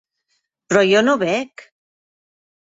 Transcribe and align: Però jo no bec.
Però 0.71 0.83
jo 0.93 1.05
no 1.05 1.15
bec. 1.25 1.69